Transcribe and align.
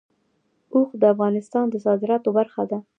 اوښ 0.73 0.89
د 1.01 1.03
افغانستان 1.13 1.65
د 1.69 1.75
صادراتو 1.85 2.29
برخه 2.37 2.63
ده. 2.71 2.77